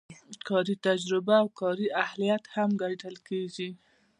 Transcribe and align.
کاري 0.47 0.75
تجربه 0.87 1.35
او 1.41 1.47
کاري 1.59 1.87
اهلیت 2.03 2.43
هم 2.55 2.69
کتل 2.81 3.15
کیږي. 3.27 3.69